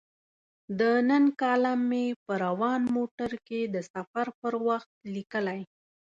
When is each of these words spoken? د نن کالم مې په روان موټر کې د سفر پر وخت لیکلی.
د 0.79 0.81
نن 1.09 1.23
کالم 1.41 1.79
مې 1.89 2.05
په 2.23 2.33
روان 2.45 2.81
موټر 2.95 3.31
کې 3.47 3.61
د 3.73 3.75
سفر 3.91 4.27
پر 4.41 4.53
وخت 4.67 4.91
لیکلی. 5.15 5.61